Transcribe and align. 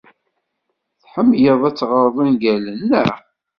Tḥemmled 1.01 1.61
ad 1.69 1.75
teɣred 1.77 2.15
ungalen, 2.23 2.79
naɣ? 2.89 3.11